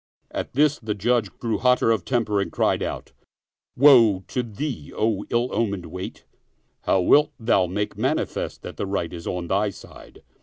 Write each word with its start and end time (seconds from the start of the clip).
At 0.31 0.53
this 0.53 0.79
the 0.79 0.95
Judge 0.95 1.29
grew 1.37 1.59
hotter 1.59 1.91
of 1.91 2.05
temper 2.05 2.41
and 2.41 2.51
cried 2.51 2.81
out," 2.81 3.11
Woe 3.77 4.23
to 4.29 4.41
thee, 4.41 4.91
O 4.95 5.25
ill 5.29 5.53
omened 5.53 5.85
wight 5.85 6.23
I 6.87 6.93
How 6.93 7.01
wilt 7.01 7.33
thou 7.39 7.67
make 7.67 7.95
manifest 7.95 8.63
that 8.63 8.77
the 8.77 8.87
right 8.87 9.13
is 9.13 9.27
on 9.27 9.45
thy 9.47 9.69
side?" 9.69 10.23